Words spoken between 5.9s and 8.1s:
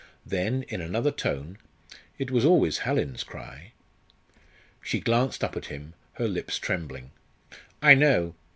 her lips trembling. "I